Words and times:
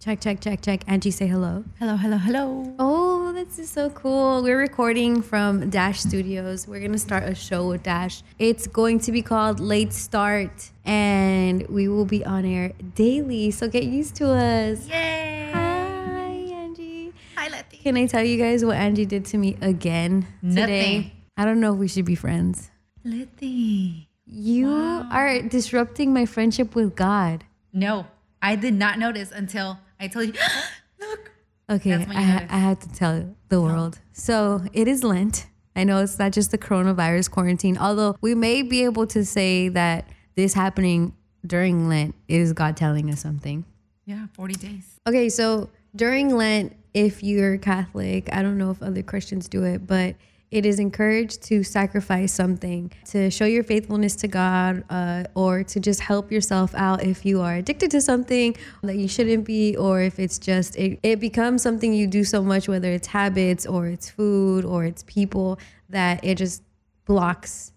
Check, 0.00 0.20
check, 0.20 0.40
check, 0.40 0.60
check. 0.60 0.82
Angie, 0.86 1.10
say 1.10 1.26
hello. 1.26 1.64
Hello, 1.80 1.96
hello, 1.96 2.18
hello. 2.18 2.72
Oh, 2.78 3.32
this 3.32 3.58
is 3.58 3.68
so 3.68 3.90
cool. 3.90 4.44
We're 4.44 4.56
recording 4.56 5.22
from 5.22 5.70
Dash 5.70 5.98
Studios. 5.98 6.68
We're 6.68 6.78
going 6.78 6.92
to 6.92 7.00
start 7.00 7.24
a 7.24 7.34
show 7.34 7.66
with 7.68 7.82
Dash. 7.82 8.22
It's 8.38 8.68
going 8.68 9.00
to 9.00 9.10
be 9.10 9.22
called 9.22 9.58
Late 9.58 9.92
Start, 9.92 10.70
and 10.84 11.66
we 11.66 11.88
will 11.88 12.04
be 12.04 12.24
on 12.24 12.44
air 12.44 12.70
daily. 12.94 13.50
So 13.50 13.66
get 13.66 13.84
used 13.84 14.14
to 14.16 14.30
us. 14.30 14.86
Yay! 14.86 15.50
Hi, 15.52 16.28
Angie. 16.54 17.12
Hi, 17.34 17.48
Letty. 17.48 17.78
Can 17.78 17.96
I 17.96 18.06
tell 18.06 18.22
you 18.22 18.38
guys 18.38 18.64
what 18.64 18.76
Angie 18.76 19.04
did 19.04 19.24
to 19.26 19.36
me 19.36 19.56
again 19.60 20.28
today? 20.48 20.96
Nothing. 20.96 21.12
I 21.36 21.44
don't 21.44 21.58
know 21.58 21.72
if 21.72 21.78
we 21.80 21.88
should 21.88 22.04
be 22.04 22.14
friends. 22.14 22.70
Letty. 23.02 24.08
You 24.24 24.68
are 25.10 25.42
disrupting 25.42 26.14
my 26.14 26.24
friendship 26.24 26.76
with 26.76 26.94
God. 26.94 27.42
No, 27.72 28.06
I 28.40 28.54
did 28.54 28.74
not 28.74 29.00
notice 29.00 29.32
until 29.32 29.80
I 30.00 30.08
told 30.08 30.26
you. 30.26 30.34
Look. 31.00 31.32
Okay, 31.70 31.92
I, 31.94 32.22
ha- 32.22 32.46
I 32.48 32.58
had 32.58 32.80
to 32.80 32.92
tell 32.92 33.34
the 33.48 33.60
world. 33.60 33.98
So 34.12 34.62
it 34.72 34.88
is 34.88 35.04
Lent. 35.04 35.46
I 35.76 35.84
know 35.84 36.02
it's 36.02 36.18
not 36.18 36.32
just 36.32 36.50
the 36.50 36.58
coronavirus 36.58 37.30
quarantine, 37.30 37.76
although 37.78 38.16
we 38.20 38.34
may 38.34 38.62
be 38.62 38.84
able 38.84 39.06
to 39.08 39.24
say 39.24 39.68
that 39.68 40.08
this 40.34 40.54
happening 40.54 41.14
during 41.46 41.88
Lent 41.88 42.14
is 42.26 42.52
God 42.52 42.76
telling 42.76 43.10
us 43.10 43.20
something. 43.20 43.64
Yeah, 44.06 44.26
40 44.32 44.54
days. 44.54 44.98
Okay, 45.06 45.28
so 45.28 45.68
during 45.94 46.34
Lent, 46.34 46.74
if 46.94 47.22
you're 47.22 47.58
Catholic, 47.58 48.28
I 48.32 48.42
don't 48.42 48.58
know 48.58 48.70
if 48.70 48.82
other 48.82 49.02
Christians 49.02 49.48
do 49.48 49.64
it, 49.64 49.86
but 49.86 50.16
it 50.50 50.64
is 50.64 50.78
encouraged 50.78 51.42
to 51.42 51.62
sacrifice 51.62 52.32
something 52.32 52.90
to 53.06 53.30
show 53.30 53.44
your 53.44 53.62
faithfulness 53.62 54.16
to 54.16 54.28
God 54.28 54.82
uh, 54.88 55.24
or 55.34 55.62
to 55.64 55.78
just 55.80 56.00
help 56.00 56.32
yourself 56.32 56.74
out 56.74 57.02
if 57.02 57.26
you 57.26 57.40
are 57.42 57.56
addicted 57.56 57.90
to 57.90 58.00
something 58.00 58.56
that 58.82 58.96
you 58.96 59.08
shouldn't 59.08 59.44
be, 59.44 59.76
or 59.76 60.00
if 60.00 60.18
it's 60.18 60.38
just, 60.38 60.76
it, 60.76 60.98
it 61.02 61.20
becomes 61.20 61.62
something 61.62 61.92
you 61.92 62.06
do 62.06 62.24
so 62.24 62.42
much, 62.42 62.66
whether 62.68 62.90
it's 62.90 63.08
habits 63.08 63.66
or 63.66 63.88
it's 63.88 64.08
food 64.08 64.64
or 64.64 64.84
it's 64.84 65.02
people, 65.04 65.58
that 65.90 66.24
it 66.24 66.36
just 66.36 66.62
blocks 67.04 67.72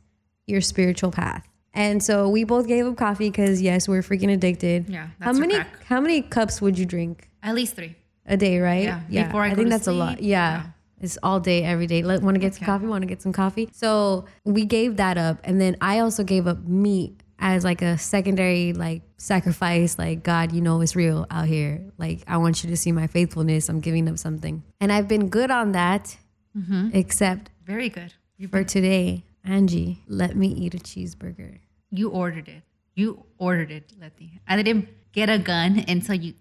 your 0.47 0.61
spiritual 0.61 1.11
path. 1.11 1.45
And 1.73 2.03
so 2.03 2.27
we 2.27 2.43
both 2.43 2.67
gave 2.67 2.85
up 2.85 2.97
coffee 2.97 3.29
because 3.29 3.61
yes, 3.61 3.87
we're 3.87 4.01
freaking 4.01 4.31
addicted. 4.31 4.89
Yeah, 4.89 5.07
How 5.21 5.31
many 5.31 5.55
how 5.85 6.01
many 6.01 6.21
cups 6.21 6.61
would 6.61 6.77
you 6.77 6.85
drink 6.85 7.29
At 7.41 7.55
least 7.55 7.75
three. 7.75 7.95
a 8.25 8.35
day, 8.35 8.59
right? 8.59 8.93
Yeah, 9.09 9.25
before 9.27 9.41
I 9.43 9.51
I 9.51 9.55
think 9.55 9.69
that's 9.69 9.87
a 9.87 9.93
lot. 9.93 10.21
Yeah. 10.21 10.63
Yeah. 10.63 10.63
It's 11.01 11.17
all 11.23 11.39
day, 11.39 11.63
every 11.63 11.87
day. 11.87 12.03
Want 12.03 12.35
to 12.35 12.39
get 12.39 12.55
some 12.55 12.65
coffee? 12.65 12.85
Want 12.85 13.01
to 13.01 13.07
get 13.07 13.21
some 13.21 13.33
coffee? 13.33 13.69
So 13.73 14.25
we 14.45 14.65
gave 14.65 14.97
that 14.97 15.17
up, 15.17 15.39
and 15.43 15.59
then 15.59 15.75
I 15.81 15.99
also 15.99 16.23
gave 16.23 16.47
up 16.47 16.63
meat 16.63 17.21
as 17.39 17.63
like 17.63 17.81
a 17.81 17.97
secondary 17.97 18.71
like 18.73 19.01
sacrifice. 19.17 19.97
Like 19.97 20.23
God, 20.23 20.51
you 20.51 20.61
know, 20.61 20.79
it's 20.81 20.95
real 20.95 21.25
out 21.31 21.47
here. 21.47 21.81
Like 21.97 22.23
I 22.27 22.37
want 22.37 22.63
you 22.63 22.69
to 22.69 22.77
see 22.77 22.91
my 22.91 23.07
faithfulness. 23.07 23.67
I'm 23.67 23.79
giving 23.79 24.07
up 24.07 24.17
something, 24.19 24.63
and 24.79 24.91
I've 24.91 25.07
been 25.07 25.29
good 25.29 25.49
on 25.51 25.71
that. 25.73 26.17
Mm-hmm. 26.57 26.89
Except 26.93 27.49
Very 27.65 27.89
good. 27.89 28.13
You, 28.37 28.47
for 28.49 28.63
today, 28.63 29.23
Angie, 29.43 30.03
let 30.07 30.35
me 30.35 30.47
eat 30.49 30.73
a 30.75 30.79
cheeseburger. 30.79 31.59
you 31.91 32.09
ordered 32.09 32.47
it. 32.47 32.63
You 32.93 33.23
ordered 33.37 33.71
it, 33.71 33.93
Letty. 33.99 34.39
I 34.47 34.61
didn't 34.61 34.89
get 35.13 35.29
a 35.29 35.39
gun 35.39 35.83
until 35.87 36.15
you. 36.15 36.33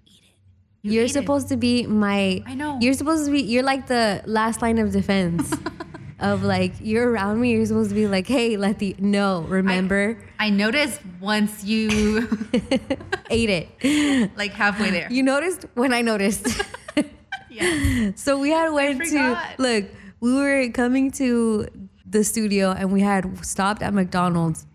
You 0.82 1.02
it. 1.02 1.10
supposed 1.10 1.48
to 1.48 1.56
be 1.56 1.86
my. 1.86 2.42
I 2.46 2.54
know. 2.54 2.78
You're 2.80 2.94
supposed 2.94 3.26
to 3.26 3.30
be. 3.30 3.42
You're 3.42 3.62
like 3.62 3.86
the 3.86 4.22
last 4.26 4.62
line 4.62 4.78
of 4.78 4.92
defense. 4.92 5.52
of 6.20 6.42
like 6.42 6.74
you're 6.80 7.10
around 7.10 7.40
me. 7.40 7.52
You're 7.52 7.66
supposed 7.66 7.90
to 7.90 7.94
be 7.94 8.06
like, 8.06 8.26
hey, 8.26 8.56
Letty. 8.56 8.96
No, 8.98 9.42
remember, 9.42 10.18
I 10.38 10.50
noticed 10.50 11.00
once 11.20 11.64
you 11.64 12.28
ate 13.30 13.50
it. 13.50 14.30
like 14.36 14.52
halfway 14.52 14.90
there. 14.90 15.08
You 15.10 15.22
noticed 15.22 15.66
when 15.74 15.92
I 15.92 16.02
noticed. 16.02 16.46
yeah. 17.50 18.12
so 18.14 18.38
we 18.38 18.50
had 18.50 18.70
went 18.70 19.04
to 19.04 19.38
look. 19.58 19.84
We 20.20 20.34
were 20.34 20.68
coming 20.70 21.10
to 21.12 21.66
the 22.06 22.24
studio 22.24 22.72
and 22.72 22.92
we 22.92 23.00
had 23.00 23.44
stopped 23.44 23.82
at 23.82 23.94
McDonald's. 23.94 24.66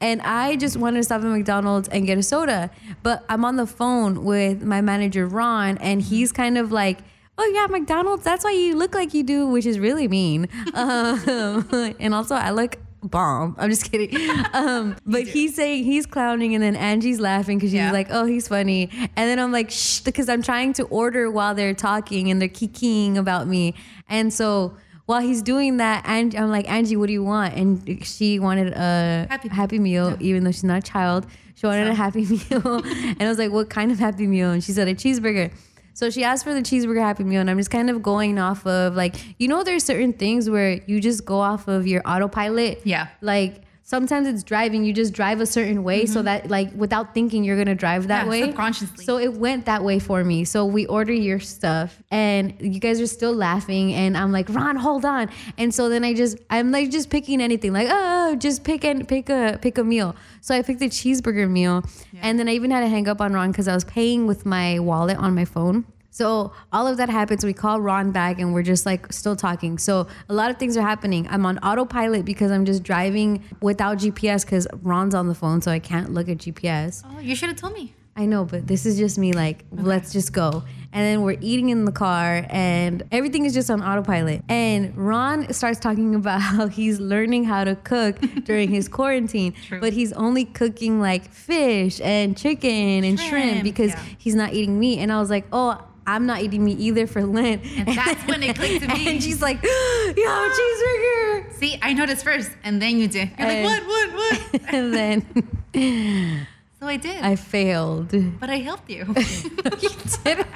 And 0.00 0.22
I 0.22 0.56
just 0.56 0.76
wanted 0.76 0.98
to 0.98 1.02
stop 1.04 1.20
at 1.22 1.26
McDonald's 1.28 1.88
and 1.88 2.06
get 2.06 2.16
a 2.18 2.22
soda. 2.22 2.70
But 3.02 3.24
I'm 3.28 3.44
on 3.44 3.56
the 3.56 3.66
phone 3.66 4.24
with 4.24 4.62
my 4.62 4.80
manager, 4.80 5.26
Ron, 5.26 5.76
and 5.78 6.00
he's 6.00 6.32
kind 6.32 6.56
of 6.58 6.72
like, 6.72 6.98
Oh, 7.42 7.50
yeah, 7.54 7.66
McDonald's, 7.68 8.22
that's 8.22 8.44
why 8.44 8.50
you 8.50 8.76
look 8.76 8.94
like 8.94 9.14
you 9.14 9.22
do, 9.22 9.46
which 9.46 9.64
is 9.64 9.78
really 9.78 10.08
mean. 10.08 10.48
Um, 10.74 11.66
and 11.98 12.14
also, 12.14 12.34
I 12.34 12.50
look 12.50 12.76
bomb. 13.02 13.56
I'm 13.58 13.70
just 13.70 13.90
kidding. 13.90 14.10
Um, 14.52 14.96
but 15.06 15.22
he's 15.22 15.54
saying 15.54 15.84
he's 15.84 16.04
clowning, 16.04 16.54
and 16.54 16.62
then 16.62 16.76
Angie's 16.76 17.18
laughing 17.18 17.56
because 17.58 17.70
she's 17.70 17.76
Yeah. 17.78 17.92
like, 17.92 18.08
Oh, 18.10 18.26
he's 18.26 18.46
funny. 18.48 18.90
And 18.92 19.10
then 19.16 19.38
I'm 19.38 19.52
like, 19.52 19.70
Shh, 19.70 20.00
because 20.00 20.28
I'm 20.28 20.42
trying 20.42 20.74
to 20.74 20.82
order 20.84 21.30
while 21.30 21.54
they're 21.54 21.72
talking 21.74 22.30
and 22.30 22.40
they're 22.42 22.48
kikiing 22.48 23.16
about 23.16 23.46
me. 23.48 23.74
And 24.08 24.32
so, 24.34 24.74
while 25.10 25.20
he's 25.20 25.42
doing 25.42 25.78
that, 25.78 26.04
and 26.06 26.34
I'm 26.36 26.50
like, 26.50 26.70
Angie, 26.70 26.96
what 26.96 27.08
do 27.08 27.12
you 27.12 27.24
want? 27.24 27.54
And 27.54 28.06
she 28.06 28.38
wanted 28.38 28.72
a 28.74 29.26
Happy 29.28 29.48
happy, 29.48 29.78
Meal. 29.80 30.10
meal, 30.10 30.16
even 30.20 30.44
though 30.44 30.52
she's 30.52 30.62
not 30.62 30.78
a 30.78 30.82
child. 30.82 31.26
She 31.56 31.66
wanted 31.66 31.88
a 31.88 31.94
happy 31.94 32.24
meal. 32.50 32.82
and 32.84 33.20
I 33.22 33.28
was 33.28 33.36
like, 33.36 33.50
what 33.50 33.68
kind 33.68 33.90
of 33.90 33.98
happy 33.98 34.28
meal? 34.28 34.52
And 34.52 34.62
she 34.62 34.70
said, 34.70 34.86
a 34.86 34.94
cheeseburger. 34.94 35.52
So 35.94 36.10
she 36.10 36.22
asked 36.22 36.44
for 36.44 36.54
the 36.54 36.60
cheeseburger 36.60 37.02
happy 37.02 37.24
meal. 37.24 37.40
And 37.40 37.50
I'm 37.50 37.58
just 37.58 37.72
kind 37.72 37.90
of 37.90 38.02
going 38.04 38.38
off 38.38 38.64
of 38.66 38.94
like, 38.94 39.16
you 39.40 39.48
know, 39.48 39.64
there's 39.64 39.82
certain 39.82 40.12
things 40.12 40.48
where 40.48 40.80
you 40.86 41.00
just 41.00 41.24
go 41.24 41.40
off 41.40 41.66
of 41.66 41.88
your 41.88 42.02
autopilot. 42.06 42.82
Yeah. 42.84 43.08
Like, 43.20 43.62
Sometimes 43.90 44.28
it's 44.28 44.44
driving. 44.44 44.84
You 44.84 44.92
just 44.92 45.12
drive 45.12 45.40
a 45.40 45.46
certain 45.46 45.82
way 45.82 46.06
so 46.06 46.20
mm-hmm. 46.20 46.26
that, 46.26 46.48
like, 46.48 46.72
without 46.76 47.12
thinking, 47.12 47.42
you're 47.42 47.56
gonna 47.56 47.74
drive 47.74 48.06
that 48.06 48.26
Yeah, 48.26 48.30
way 48.30 48.42
subconsciously. 48.42 49.04
So 49.04 49.18
it 49.18 49.32
went 49.32 49.64
that 49.64 49.82
way 49.82 49.98
for 49.98 50.22
me. 50.22 50.44
So 50.44 50.64
we 50.64 50.86
order 50.86 51.12
your 51.12 51.40
stuff 51.40 52.00
and 52.08 52.54
you 52.60 52.78
guys 52.78 53.00
are 53.00 53.08
still 53.08 53.34
laughing 53.34 53.92
and 53.92 54.16
I'm 54.16 54.30
like, 54.30 54.48
Ron, 54.48 54.76
hold 54.76 55.04
on. 55.04 55.28
And 55.58 55.74
so 55.74 55.88
then 55.88 56.04
I 56.04 56.14
just 56.14 56.38
I'm 56.50 56.70
like 56.70 56.92
just 56.92 57.10
picking 57.10 57.40
anything, 57.40 57.72
like, 57.72 57.88
oh, 57.90 57.92
oh, 57.92 58.30
oh 58.30 58.36
just 58.36 58.62
pick 58.62 58.84
and 58.84 59.08
pick 59.08 59.28
a 59.28 59.58
pick 59.60 59.76
a 59.76 59.82
meal. 59.82 60.14
So 60.40 60.54
I 60.54 60.62
picked 60.62 60.82
a 60.82 60.84
cheeseburger 60.84 61.50
meal. 61.50 61.82
And 62.22 62.38
then 62.38 62.48
I 62.48 62.52
even 62.52 62.70
had 62.70 62.82
to 62.82 62.88
hang 62.88 63.08
up 63.08 63.20
on 63.20 63.32
Ron 63.32 63.50
because 63.50 63.66
I 63.66 63.74
was 63.74 63.82
paying 63.82 64.28
with 64.28 64.46
my 64.46 64.78
wallet 64.78 65.16
on 65.16 65.34
my 65.34 65.44
phone. 65.44 65.84
So 66.20 66.52
all 66.70 66.86
of 66.86 66.98
that 66.98 67.08
happens. 67.08 67.46
We 67.46 67.54
call 67.54 67.80
Ron 67.80 68.10
back 68.12 68.38
and 68.38 68.52
we're 68.52 68.62
just 68.62 68.84
like 68.84 69.10
still 69.10 69.34
talking. 69.34 69.78
So 69.78 70.06
a 70.28 70.34
lot 70.34 70.50
of 70.50 70.58
things 70.58 70.76
are 70.76 70.82
happening. 70.82 71.26
I'm 71.30 71.46
on 71.46 71.56
autopilot 71.60 72.26
because 72.26 72.50
I'm 72.50 72.66
just 72.66 72.82
driving 72.82 73.42
without 73.62 73.96
GPS 73.96 74.44
because 74.44 74.66
Ron's 74.82 75.14
on 75.14 75.28
the 75.28 75.34
phone, 75.34 75.62
so 75.62 75.70
I 75.70 75.78
can't 75.78 76.12
look 76.12 76.28
at 76.28 76.36
GPS. 76.36 77.02
Oh, 77.10 77.20
you 77.20 77.34
should 77.34 77.48
have 77.48 77.56
told 77.56 77.72
me. 77.72 77.94
I 78.16 78.26
know, 78.26 78.44
but 78.44 78.66
this 78.66 78.84
is 78.84 78.98
just 78.98 79.16
me 79.16 79.32
like, 79.32 79.64
let's 79.72 80.12
just 80.12 80.34
go. 80.34 80.62
And 80.92 81.06
then 81.06 81.22
we're 81.22 81.38
eating 81.40 81.70
in 81.70 81.86
the 81.86 81.92
car 81.92 82.44
and 82.50 83.02
everything 83.12 83.46
is 83.46 83.54
just 83.54 83.70
on 83.70 83.82
autopilot. 83.82 84.42
And 84.46 84.94
Ron 84.94 85.50
starts 85.54 85.80
talking 85.80 86.14
about 86.22 86.42
how 86.42 86.66
he's 86.66 87.00
learning 87.00 87.44
how 87.44 87.64
to 87.64 87.76
cook 87.76 88.20
during 88.44 88.68
his 88.68 88.88
quarantine, 88.88 89.54
True. 89.68 89.80
but 89.80 89.94
he's 89.94 90.12
only 90.12 90.44
cooking 90.44 91.00
like 91.00 91.32
fish 91.32 91.98
and 92.02 92.36
chicken 92.36 93.04
and 93.04 93.18
shrimp, 93.18 93.52
Shrimp, 93.52 93.62
because 93.62 93.92
yeah. 93.92 94.04
he's 94.18 94.34
not 94.34 94.52
eating 94.52 94.78
meat. 94.78 94.98
And 94.98 95.10
I 95.10 95.18
was 95.18 95.30
like, 95.30 95.46
oh, 95.50 95.82
I'm 96.06 96.26
not 96.26 96.40
eating 96.40 96.64
meat 96.64 96.78
either 96.78 97.06
for 97.06 97.24
Lent. 97.24 97.64
And 97.64 97.88
that's 97.88 98.26
when 98.26 98.42
it 98.42 98.56
clicked 98.56 98.82
to 98.82 98.88
me. 98.94 99.08
And 99.08 99.22
she's 99.22 99.42
like, 99.42 99.62
you 99.64 100.24
have 100.26 100.50
a 100.50 100.54
cheeseburger. 100.54 101.52
See, 101.54 101.78
I 101.82 101.92
noticed 101.92 102.24
first, 102.24 102.50
and 102.64 102.80
then 102.80 102.98
you 102.98 103.08
did. 103.08 103.30
You're 103.38 103.48
like, 103.48 103.64
what, 103.64 103.86
what, 103.86 104.12
what? 104.14 104.62
and 104.74 104.94
then 104.94 105.26
so 106.80 106.86
I 106.86 106.96
did. 106.96 107.22
I 107.22 107.36
failed. 107.36 108.10
but 108.40 108.50
I 108.50 108.56
helped 108.56 108.90
you. 108.90 109.06
You 109.06 109.90
didn't 110.24 110.46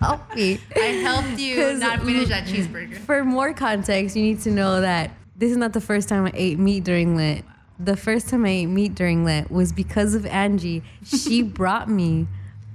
help 0.00 0.34
me. 0.34 0.60
I 0.74 0.78
helped 0.78 1.38
you 1.38 1.74
not 1.74 2.02
finish 2.02 2.28
that 2.28 2.44
mm-hmm. 2.44 2.54
cheeseburger. 2.54 2.98
For 2.98 3.24
more 3.24 3.52
context, 3.52 4.16
you 4.16 4.22
need 4.22 4.40
to 4.40 4.50
know 4.50 4.80
that 4.80 5.10
this 5.36 5.50
is 5.50 5.56
not 5.56 5.72
the 5.72 5.80
first 5.80 6.08
time 6.08 6.26
I 6.26 6.32
ate 6.34 6.58
meat 6.58 6.84
during 6.84 7.16
Lent. 7.16 7.44
The 7.78 7.96
first 7.96 8.28
time 8.28 8.44
I 8.44 8.50
ate 8.50 8.66
meat 8.66 8.94
during 8.94 9.24
Lent 9.24 9.50
was 9.50 9.72
because 9.72 10.14
of 10.14 10.24
Angie. 10.26 10.82
She 11.04 11.42
brought 11.42 11.88
me 11.88 12.28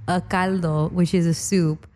a 0.09 0.19
caldo, 0.19 0.89
which 0.91 1.13
is 1.13 1.25
a 1.25 1.33
soup, 1.33 1.87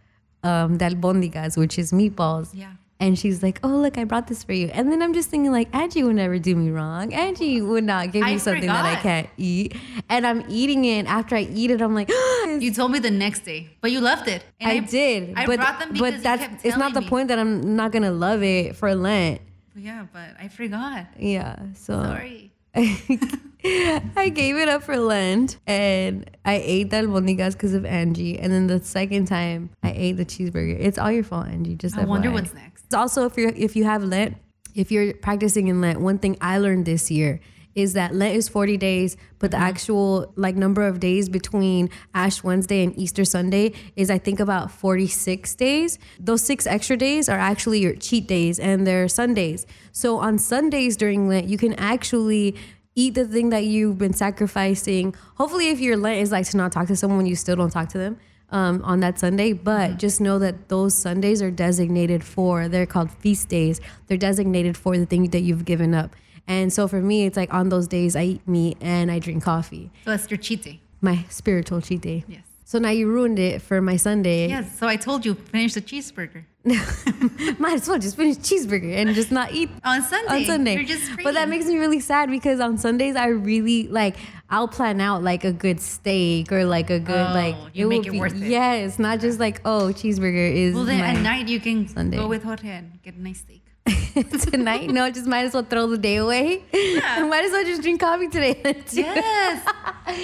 um, 0.44 0.78
de 0.78 0.86
albóndigas, 0.86 1.58
which 1.58 1.78
is 1.78 1.92
meatballs. 1.92 2.50
Yeah. 2.54 2.74
And 3.00 3.20
she's 3.20 3.44
like, 3.44 3.60
"Oh, 3.64 3.68
look, 3.68 3.98
I 3.98 4.06
brought 4.06 4.28
this 4.28 4.44
for 4.46 4.54
you." 4.54 4.68
And 4.68 4.90
then 4.90 5.02
I'm 5.02 5.14
just 5.14 5.30
thinking, 5.30 5.52
like, 5.52 5.68
Angie 5.76 6.04
would 6.04 6.16
never 6.16 6.40
do 6.40 6.56
me 6.56 6.70
wrong. 6.72 7.14
Angie 7.14 7.62
would 7.62 7.84
not 7.84 8.14
give 8.14 8.24
me 8.24 8.36
I 8.36 8.38
something 8.38 8.68
that 8.68 8.86
I 8.86 8.96
can't 8.96 9.30
eat. 9.36 9.76
And 10.10 10.26
I'm 10.26 10.46
eating 10.48 10.86
it. 10.86 11.06
After 11.06 11.36
I 11.36 11.42
eat 11.42 11.72
it, 11.72 11.82
I'm 11.82 11.94
like, 11.96 12.10
You 12.60 12.72
told 12.72 12.92
me 12.92 13.00
the 13.00 13.12
next 13.12 13.40
day, 13.44 13.70
but 13.82 13.92
you 13.92 14.00
left 14.00 14.30
it. 14.30 14.46
And 14.62 14.72
I, 14.72 14.80
did. 14.80 15.34
I 15.36 15.46
but, 15.46 15.58
brought 15.58 15.80
them 15.80 15.92
because 15.94 16.14
but 16.14 16.24
that's 16.24 16.64
it's 16.64 16.78
not 16.78 16.94
the 16.94 17.02
me. 17.02 17.08
point 17.10 17.28
that 17.28 17.40
I'm 17.40 17.76
not 17.76 17.92
gonna 17.92 18.12
love 18.12 18.42
it 18.42 18.76
for 18.78 18.94
Lent. 18.96 19.42
Yeah, 19.76 20.06
but 20.14 20.30
I 20.40 20.48
forgot. 20.48 21.08
Yeah. 21.18 21.58
So 21.76 22.02
Sorry. 22.02 22.54
I 24.16 24.30
gave 24.34 24.58
it 24.58 24.68
up 24.68 24.84
for 24.84 24.98
Lent 24.98 25.58
and 25.66 26.30
I 26.44 26.56
ate 26.56 26.90
the 26.90 26.98
albondigas 26.98 27.54
because 27.54 27.74
of 27.74 27.86
Angie. 27.86 28.38
And 28.38 28.52
then 28.52 28.68
the 28.68 28.84
second 28.84 29.28
time 29.28 29.70
I 29.82 29.94
ate 29.96 30.14
the 30.14 30.26
cheeseburger. 30.26 30.78
It's 30.78 30.98
all 30.98 31.12
your 31.12 31.24
fault, 31.24 31.48
Angie. 31.48 31.76
Just 31.76 31.98
I 31.98 32.04
wonder 32.04 32.30
what's 32.30 32.54
next. 32.54 32.86
It's 32.86 32.96
also 32.96 33.26
if 33.26 33.38
you're 33.38 33.54
if 33.56 33.78
you 33.78 33.86
have 33.86 34.04
Lent, 34.04 34.36
if 34.76 34.92
you're 34.92 35.14
practicing 35.14 35.70
in 35.70 35.80
Lent, 35.80 36.02
one 36.02 36.20
thing 36.20 36.38
I 36.42 36.58
learned 36.58 36.86
this 36.86 37.10
year 37.10 37.40
is 37.74 37.94
that 37.94 38.14
Lent 38.14 38.36
is 38.36 38.50
40 38.50 38.78
days, 38.78 39.18
but 39.40 39.52
the 39.52 39.58
mm-hmm. 39.58 39.66
actual 39.66 40.34
like 40.36 40.56
number 40.56 40.86
of 40.86 41.00
days 41.00 41.30
between 41.30 41.90
Ash 42.14 42.44
Wednesday 42.44 42.84
and 42.84 42.98
Easter 42.98 43.26
Sunday 43.26 43.74
is 43.96 44.10
I 44.10 44.18
think 44.18 44.40
about 44.40 44.72
46 44.72 45.56
days. 45.56 46.00
Those 46.20 46.42
six 46.42 46.68
extra 46.68 46.98
days 46.98 47.30
are 47.30 47.40
actually 47.40 47.80
your 47.80 47.96
cheat 47.96 48.28
days 48.28 48.60
and 48.60 48.86
they're 48.86 49.08
Sundays. 49.08 49.66
So 49.92 50.18
on 50.18 50.38
Sundays 50.38 50.98
during 50.98 51.28
Lent, 51.30 51.48
you 51.48 51.58
can 51.58 51.74
actually 51.76 52.56
eat 52.96 53.16
the 53.16 53.26
thing 53.26 53.50
that 53.50 53.66
you've 53.66 53.98
been 53.98 54.14
sacrificing. 54.14 55.16
Hopefully, 55.36 55.70
if 55.70 55.80
your 55.80 55.98
Lent 55.98 56.22
is 56.22 56.32
like 56.32 56.48
to 56.50 56.58
not 56.58 56.72
talk 56.72 56.88
to 56.88 56.96
someone, 56.96 57.26
you 57.26 57.36
still 57.36 57.56
don't 57.56 57.72
talk 57.72 57.90
to 57.90 57.98
them 57.98 58.20
um, 58.50 58.82
on 58.84 59.00
that 59.02 59.20
Sunday. 59.20 59.54
But 59.54 59.98
just 59.98 60.22
know 60.22 60.40
that 60.40 60.70
those 60.70 60.94
Sundays 60.94 61.42
are 61.42 61.52
designated 61.52 62.24
for, 62.24 62.68
they're 62.68 62.86
called 62.86 63.12
feast 63.12 63.50
days. 63.50 63.82
They're 64.08 64.18
designated 64.18 64.78
for 64.78 64.98
the 64.98 65.06
thing 65.06 65.30
that 65.30 65.42
you've 65.42 65.66
given 65.66 65.94
up. 65.94 66.16
And 66.48 66.74
so 66.74 66.88
for 66.88 67.02
me, 67.02 67.26
it's 67.26 67.38
like 67.38 67.54
on 67.54 67.70
those 67.70 67.88
days, 67.88 68.16
I 68.16 68.24
eat 68.24 68.48
meat 68.48 68.78
and 68.82 69.10
I 69.10 69.20
drink 69.20 69.44
coffee. 69.44 69.92
So 70.04 70.12
that's 70.12 70.30
your 70.30 70.38
cheat 70.38 70.64
day. 70.64 70.82
My 71.02 71.26
spiritual 71.30 71.82
cheat 71.82 72.02
day. 72.02 72.26
Yes. 72.28 72.44
So 72.66 72.80
now 72.80 72.90
you 72.90 73.08
ruined 73.08 73.40
it 73.40 73.62
for 73.62 73.82
my 73.82 73.98
Sunday. 73.98 74.50
Yes. 74.50 74.78
So 74.78 74.88
I 74.88 74.96
told 74.96 75.26
you 75.26 75.36
finish 75.36 75.74
the 75.74 75.82
cheeseburger 75.82 76.46
Might 77.60 77.74
as 77.74 77.88
well 77.90 78.00
just 78.00 78.16
finish 78.16 78.38
cheeseburger 78.38 78.96
and 78.96 79.14
just 79.14 79.32
not 79.32 79.52
eat 79.54 79.70
on 79.84 80.02
Sunday. 80.02 80.34
on 80.34 80.46
Sunday. 80.46 80.86
But 81.24 81.34
that 81.34 81.50
makes 81.50 81.66
me 81.66 81.78
really 81.78 82.00
sad 82.00 82.30
because 82.30 82.60
on 82.62 82.78
Sundays 82.78 83.16
I 83.18 83.28
really 83.28 83.88
like 83.90 84.16
I'll 84.50 84.68
plan 84.70 85.02
out 85.02 85.24
like 85.24 85.44
a 85.44 85.52
good 85.52 85.82
steak 85.82 86.52
or 86.54 86.64
like 86.66 86.90
a 86.90 87.00
good 87.00 87.28
Oh, 87.30 87.34
like 87.34 87.56
you 87.74 87.88
make 87.90 88.06
would 88.06 88.16
it 88.16 88.20
worth 88.20 88.36
it. 88.36 88.48
Yes, 88.48 88.98
not 88.98 89.20
just 89.20 89.40
like 89.40 89.62
oh 89.66 89.92
cheeseburger 89.94 90.54
is 90.54 90.74
Well, 90.76 90.86
then 90.86 91.02
at 91.02 91.22
night 91.22 91.48
you 91.50 91.60
can 91.60 91.88
Sunday. 91.88 92.18
go 92.18 92.28
with 92.28 92.44
Jorge 92.44 92.70
and 92.70 93.02
get 93.04 93.16
a 93.16 93.22
nice 93.22 93.40
steak. 93.42 93.60
tonight. 94.52 94.90
No, 94.90 95.10
just 95.12 95.26
might 95.28 95.44
as 95.44 95.54
well 95.54 95.64
throw 95.64 95.88
the 95.88 95.98
day 95.98 96.16
away. 96.18 96.64
Yeah. 96.72 97.26
might 97.26 97.44
as 97.44 97.52
well 97.52 97.66
just 97.66 97.82
drink 97.82 98.00
coffee 98.00 98.30
today. 98.30 98.62
Yes. 98.94 99.68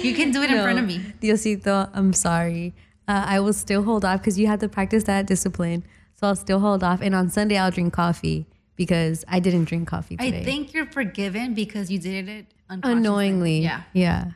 you 0.02 0.14
can 0.14 0.30
do 0.32 0.42
it 0.42 0.50
in 0.50 0.56
No. 0.56 0.62
front 0.62 0.78
of 0.78 0.86
me. 0.86 1.00
Diosito, 1.20 1.90
I'm 1.92 2.14
sorry. 2.14 2.72
Uh, 3.06 3.24
I 3.26 3.40
will 3.40 3.52
still 3.52 3.82
hold 3.82 4.04
off 4.06 4.20
because 4.20 4.38
you 4.38 4.46
have 4.46 4.60
to 4.60 4.68
practice 4.68 5.04
that 5.04 5.26
discipline. 5.26 5.84
So 6.20 6.26
I'll 6.26 6.36
still 6.36 6.60
hold 6.60 6.84
off. 6.84 7.00
And 7.00 7.14
on 7.14 7.30
Sunday, 7.30 7.56
I'll 7.56 7.70
drink 7.70 7.94
coffee 7.94 8.44
because 8.76 9.24
I 9.26 9.40
didn't 9.40 9.64
drink 9.64 9.88
coffee 9.88 10.18
today. 10.18 10.40
I 10.40 10.44
think 10.44 10.74
you're 10.74 10.84
forgiven 10.84 11.54
because 11.54 11.90
you 11.90 11.98
did 11.98 12.28
it 12.28 12.44
unknowingly. 12.68 13.60
Yeah. 13.60 13.84
Yeah. 13.94 14.32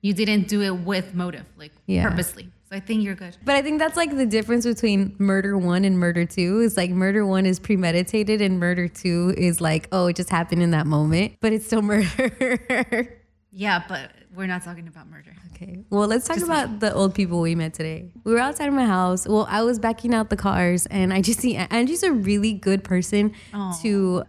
You 0.00 0.14
didn't 0.14 0.48
do 0.48 0.62
it 0.62 0.74
with 0.80 1.14
motive, 1.14 1.44
like 1.56 1.70
Yeah. 1.86 2.08
purposely. 2.10 2.48
So 2.68 2.74
I 2.74 2.80
think 2.80 3.04
you're 3.04 3.14
good. 3.14 3.36
But 3.44 3.54
I 3.54 3.62
think 3.62 3.78
that's 3.78 3.96
like 3.96 4.16
the 4.16 4.26
difference 4.26 4.66
between 4.66 5.14
murder 5.18 5.56
one 5.56 5.84
and 5.84 5.96
murder 5.96 6.24
two. 6.24 6.58
Is 6.58 6.76
like 6.76 6.90
murder 6.90 7.24
one 7.24 7.46
is 7.46 7.60
premeditated 7.60 8.42
and 8.42 8.58
murder 8.58 8.88
two 8.88 9.32
is 9.38 9.60
like, 9.60 9.86
oh, 9.92 10.08
it 10.08 10.16
just 10.16 10.30
happened 10.30 10.60
in 10.60 10.72
that 10.72 10.88
moment, 10.88 11.34
but 11.40 11.52
it's 11.52 11.66
still 11.66 11.82
murder. 11.82 13.16
Yeah, 13.52 13.84
but 13.88 14.10
we're 14.34 14.46
not 14.46 14.62
talking 14.62 14.86
about 14.88 15.08
murder. 15.10 15.34
Okay. 15.54 15.78
Well, 15.90 16.06
let's 16.06 16.26
talk 16.28 16.38
about 16.38 16.80
the 16.80 16.92
old 16.94 17.14
people 17.14 17.40
we 17.40 17.54
met 17.54 17.74
today. 17.74 18.10
We 18.24 18.32
were 18.32 18.38
outside 18.38 18.68
of 18.68 18.74
my 18.74 18.84
house. 18.86 19.26
Well, 19.26 19.46
I 19.50 19.62
was 19.62 19.78
backing 19.78 20.14
out 20.14 20.30
the 20.30 20.36
cars, 20.36 20.86
and 20.86 21.12
I 21.12 21.20
just 21.22 21.40
see 21.40 21.56
Angie's 21.56 22.02
a 22.02 22.12
really 22.12 22.52
good 22.52 22.84
person 22.84 23.34
to 23.82 24.22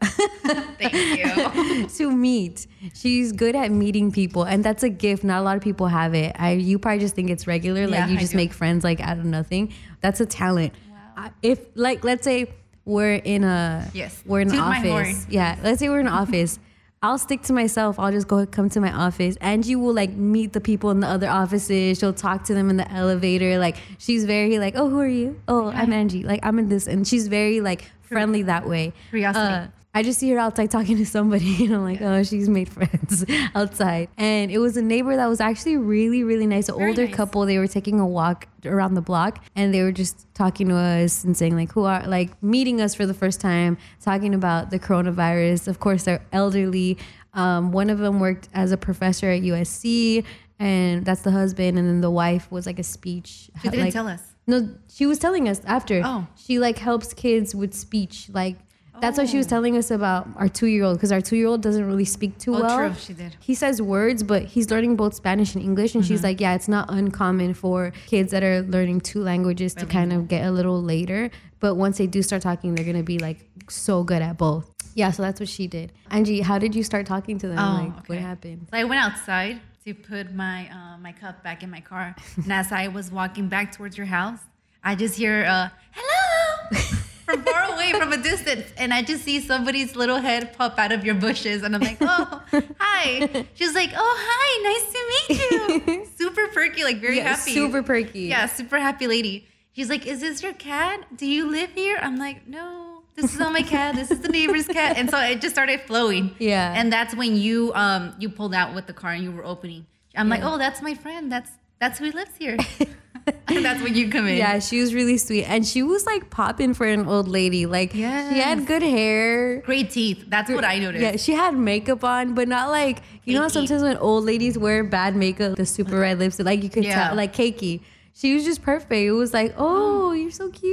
Thank 0.77 1.19
you. 1.19 1.87
to 1.97 2.11
meet. 2.11 2.65
She's 2.93 3.31
good 3.31 3.55
at 3.55 3.71
meeting 3.71 4.11
people, 4.11 4.43
and 4.43 4.63
that's 4.63 4.83
a 4.83 4.89
gift. 4.89 5.23
Not 5.23 5.41
a 5.41 5.43
lot 5.43 5.57
of 5.57 5.61
people 5.63 5.87
have 5.87 6.13
it. 6.15 6.35
I 6.39 6.53
you 6.53 6.79
probably 6.79 6.99
just 6.99 7.15
think 7.15 7.29
it's 7.29 7.45
regular, 7.47 7.81
Yeah, 7.81 7.87
like 8.01 8.09
you 8.09 8.17
I 8.17 8.19
just 8.19 8.31
do. 8.31 8.37
make 8.37 8.53
friends 8.53 8.83
like 8.83 8.99
out 9.01 9.17
of 9.19 9.25
nothing. 9.25 9.73
That's 10.01 10.19
a 10.21 10.25
talent. 10.25 10.73
I- 11.17 11.31
If 11.41 11.59
like 11.75 12.03
let's 12.03 12.23
say 12.23 12.51
we're 12.85 13.15
in 13.15 13.43
a 13.43 13.87
Yes. 13.93 14.23
we're 14.25 14.39
in 14.41 14.47
an 14.49 14.55
Toot 14.55 14.63
my 14.63 14.79
horn. 14.79 15.05
office. 15.05 15.27
Yeah, 15.29 15.57
let's 15.63 15.79
say 15.79 15.89
we're 15.89 15.99
in 15.99 16.07
an 16.07 16.13
office. 16.13 16.57
I'll 17.01 17.17
stick 17.17 17.43
to 17.43 17.53
myself. 17.53 17.97
I'll 17.97 18.11
just 18.11 18.27
go 18.27 18.45
come 18.45 18.69
to 18.71 18.81
my 18.81 18.91
office. 18.91 19.37
Angie 19.37 19.75
will 19.75 19.93
like 19.93 20.11
meet 20.11 20.51
the 20.51 20.59
people 20.59 20.91
in 20.91 20.99
the 20.99 21.07
other 21.07 21.29
offices. 21.29 21.97
She'll 21.97 22.13
talk 22.13 22.43
to 22.45 22.53
them 22.53 22.69
in 22.69 22.75
the 22.75 22.91
elevator. 22.91 23.57
Like 23.57 23.77
she's 23.97 24.25
very 24.25 24.59
like, 24.59 24.75
oh, 24.75 24.89
who 24.89 24.99
are 24.99 25.07
you? 25.07 25.39
Oh, 25.47 25.69
I'm 25.69 25.93
Angie. 25.93 26.23
Like 26.23 26.41
I'm 26.43 26.59
in 26.59 26.67
this, 26.67 26.87
and 26.87 27.07
she's 27.07 27.29
very 27.29 27.61
like 27.61 27.89
friendly 28.01 28.43
that 28.43 28.67
way. 28.67 28.91
Curiosity. 29.11 29.53
Uh, 29.53 29.67
I 29.93 30.03
just 30.03 30.19
see 30.19 30.29
her 30.29 30.37
outside 30.37 30.69
talking 30.69 30.97
to 30.97 31.05
somebody, 31.05 31.63
and 31.65 31.73
I'm 31.75 31.83
like, 31.83 31.99
oh, 32.01 32.21
she's 32.23 32.47
made 32.47 32.69
friends 32.69 33.25
outside. 33.55 34.09
And 34.17 34.51
it 34.51 34.59
was 34.59 34.77
a 34.77 34.81
neighbor 34.83 35.15
that 35.15 35.25
was 35.25 35.39
actually 35.41 35.77
really, 35.77 36.23
really 36.23 36.45
nice. 36.45 36.69
An 36.69 36.77
Very 36.77 36.91
older 36.91 37.05
nice. 37.07 37.15
couple. 37.15 37.45
They 37.45 37.57
were 37.57 37.67
taking 37.67 37.99
a 37.99 38.05
walk 38.05 38.47
around 38.65 38.93
the 38.93 39.01
block, 39.01 39.43
and 39.55 39.73
they 39.73 39.81
were 39.81 39.91
just 39.91 40.27
talking 40.35 40.69
to 40.69 40.75
us 40.75 41.23
and 41.23 41.35
saying 41.35 41.55
like, 41.55 41.71
who 41.71 41.85
are 41.85 42.05
like 42.07 42.31
meeting 42.43 42.81
us 42.81 42.93
for 42.93 43.05
the 43.07 43.15
first 43.15 43.41
time, 43.41 43.77
talking 43.99 44.35
about 44.35 44.69
the 44.69 44.77
coronavirus. 44.79 45.67
Of 45.67 45.79
course, 45.79 46.03
they're 46.03 46.23
elderly. 46.31 46.97
Um, 47.33 47.71
one 47.71 47.89
of 47.89 47.97
them 47.99 48.19
worked 48.19 48.47
as 48.53 48.71
a 48.71 48.77
professor 48.77 49.29
at 49.31 49.41
USC, 49.41 50.23
and 50.59 51.03
that's 51.03 51.21
the 51.23 51.31
husband, 51.31 51.79
and 51.79 51.87
then 51.87 52.01
the 52.01 52.11
wife 52.11 52.51
was 52.51 52.65
like 52.67 52.77
a 52.79 52.83
speech. 52.83 53.49
She 53.61 53.69
didn't 53.69 53.85
like- 53.85 53.93
tell 53.93 54.07
us. 54.07 54.21
no, 54.45 54.69
she 54.87 55.05
was 55.07 55.17
telling 55.17 55.49
us 55.49 55.61
after. 55.65 56.01
Oh. 56.05 56.27
She 56.35 56.59
like 56.59 56.77
helps 56.77 57.13
kids 57.13 57.55
with 57.55 57.73
speech. 57.73 58.29
Like 58.31 58.57
that's 59.01 59.17
why 59.17 59.25
she 59.25 59.37
was 59.37 59.45
Oh. 59.47 59.49
telling 59.49 59.77
us 59.77 59.91
about 59.91 60.27
our 60.35 60.47
two 60.49 60.67
year 60.67 60.83
old 60.83 60.97
because 60.97 61.11
our 61.11 61.21
two 61.21 61.35
year 61.35 61.47
old 61.47 61.61
doesn't 61.61 61.85
really 61.85 62.05
speak 62.05 62.37
too 62.37 62.55
Oh, 62.55 62.61
well. 62.61 62.77
true, 62.77 62.93
she 62.99 63.13
did. 63.13 63.35
He 63.39 63.55
says 63.55 63.81
words, 63.81 64.23
but 64.23 64.43
he's 64.43 64.69
learning 64.71 64.95
both 64.95 65.13
Spanish 65.13 65.55
and 65.55 65.63
English. 65.63 65.95
And 65.95 66.03
Mm-hmm. 66.03 66.13
she's 66.13 66.23
like, 66.23 66.39
yeah, 66.41 66.53
it's 66.55 66.67
not 66.67 66.89
uncommon 66.91 67.53
for 67.53 67.91
kids 68.07 68.31
that 68.31 68.43
are 68.43 68.61
learning 68.61 69.01
two 69.01 69.21
languages 69.21 69.73
to 69.75 69.85
kind 69.85 70.11
of 70.13 70.27
get 70.27 70.45
a 70.45 70.51
little 70.51 70.81
later. 70.81 71.29
But 71.59 71.75
once 71.75 71.97
they 71.97 72.07
do 72.07 72.21
start 72.21 72.41
talking, 72.41 72.75
they're 72.75 72.85
gonna 72.85 73.03
be 73.03 73.19
like 73.19 73.39
so 73.69 74.03
good 74.03 74.21
at 74.21 74.37
both. 74.37 74.71
Yeah, 74.95 75.11
so 75.11 75.21
that's 75.23 75.39
what 75.39 75.49
she 75.49 75.67
did. 75.67 75.91
Angie, 76.09 76.41
how 76.41 76.57
did 76.57 76.73
you 76.75 76.83
start 76.83 77.05
talking 77.05 77.37
to 77.39 77.47
them? 77.47 77.59
Oh, 77.59 77.95
like, 77.97 78.09
what 78.09 78.17
happened? 78.17 78.67
So 78.71 78.77
I 78.77 78.83
went 78.85 79.01
outside 79.01 79.61
to 79.85 79.93
put 79.93 80.33
my 80.33 80.67
uh, 80.69 80.97
my 80.97 81.11
cup 81.13 81.43
back 81.43 81.63
in 81.63 81.69
my 81.69 81.79
car, 81.81 82.15
and 82.35 82.51
as 82.51 82.71
I 82.71 82.87
was 82.89 83.11
walking 83.11 83.47
back 83.47 83.71
towards 83.71 83.97
your 83.97 84.07
house, 84.07 84.39
I 84.83 84.95
just 84.95 85.15
hear 85.15 85.45
uh, 85.45 85.69
"hello" 85.91 86.79
from 87.29 87.43
far 87.43 87.73
away, 87.73 87.91
from 87.93 88.11
a 88.13 88.17
distance, 88.17 88.65
and 88.77 88.93
I 88.93 89.01
just 89.01 89.23
see 89.23 89.39
somebody's 89.39 89.95
little 89.95 90.17
head 90.17 90.53
pop 90.57 90.77
out 90.79 90.91
of 90.91 91.05
your 91.05 91.15
bushes, 91.15 91.63
and 91.63 91.75
I'm 91.75 91.81
like, 91.81 91.97
"Oh, 92.01 92.41
hi!" 92.79 93.45
She's 93.53 93.75
like, 93.75 93.91
"Oh, 93.95 94.15
hi, 94.29 94.49
nice 94.69 94.85
to 94.95 95.85
meet 95.85 95.97
you." 95.97 96.05
super 96.17 96.47
perky, 96.47 96.83
like 96.83 96.99
very 96.99 97.17
Yeah, 97.17 97.35
happy, 97.35 97.53
super 97.53 97.83
perky. 97.83 98.21
Yeah, 98.21 98.47
super 98.47 98.79
happy 98.79 99.07
lady. 99.07 99.47
She's 99.73 99.89
like, 99.89 100.05
"Is 100.07 100.21
this 100.21 100.41
your 100.41 100.53
cat? 100.53 101.05
Do 101.15 101.25
you 101.27 101.49
live 101.49 101.71
here?" 101.71 101.97
I'm 102.01 102.17
like, 102.17 102.47
"No, 102.47 103.03
this 103.15 103.33
is 103.33 103.39
not 103.39 103.53
my 103.53 103.61
cat. 103.61 103.95
This 103.95 104.11
is 104.11 104.19
the 104.21 104.29
neighbor's 104.29 104.67
cat." 104.67 104.97
And 104.97 105.09
so 105.09 105.19
it 105.19 105.41
just 105.41 105.53
started 105.53 105.81
flowing. 105.81 106.35
Yeah. 106.39 106.73
And 106.75 106.91
that's 106.91 107.15
when 107.15 107.35
you 107.37 107.71
um 107.75 108.15
you 108.19 108.29
pulled 108.29 108.53
out 108.53 108.73
with 108.73 108.87
the 108.87 108.93
car 108.93 109.11
and 109.11 109.23
you 109.23 109.31
were 109.31 109.45
opening. 109.45 109.85
I'm 110.15 110.29
like, 110.29 110.41
"Oh, 110.43 110.57
that's 110.57 110.81
my 110.81 110.95
friend. 110.95 111.31
That's 111.31 111.51
that's 111.79 111.99
who 111.99 112.11
lives 112.11 112.31
here." 112.37 112.57
and 113.47 113.65
that's 113.65 113.81
when 113.81 113.95
you 113.95 114.09
come 114.09 114.27
in. 114.27 114.37
Yeah, 114.37 114.59
she 114.59 114.79
was 114.79 114.93
really 114.93 115.17
sweet. 115.17 115.45
And 115.45 115.65
she 115.65 115.83
was 115.83 116.05
like 116.05 116.29
popping 116.29 116.73
for 116.73 116.85
an 116.87 117.07
old 117.07 117.27
lady. 117.27 117.65
Like 117.65 117.91
she 117.91 118.01
had 118.01 118.65
good 118.65 118.81
hair. 118.81 119.61
Great 119.61 119.91
teeth. 119.91 120.25
That's 120.27 120.49
what 120.49 120.63
I 120.65 120.79
noticed. 120.79 121.01
Yeah, 121.01 121.15
she 121.17 121.33
had 121.33 121.55
makeup 121.55 122.03
on, 122.03 122.33
but 122.35 122.47
not 122.47 122.69
like 122.69 123.01
you 123.25 123.33
know. 123.35 123.47
Sometimes 123.47 123.81
when 123.83 123.97
old 123.97 124.25
ladies 124.25 124.57
wear 124.57 124.83
bad 124.83 125.15
makeup, 125.15 125.55
the 125.55 125.65
super 125.65 125.99
red 125.99 126.19
lipstick, 126.19 126.45
like 126.45 126.63
you 126.63 126.69
could 126.69 126.83
Yeah. 126.83 127.07
tell, 127.07 127.15
like 127.15 127.33
cakey. 127.33 127.81
She 128.13 128.33
was 128.35 128.43
just 128.43 128.61
perfect. 128.61 128.91
It 128.91 129.11
was 129.11 129.33
like, 129.33 129.53
oh, 129.57 130.11
you're 130.11 130.29
so 130.31 130.49
cute. 130.49 130.63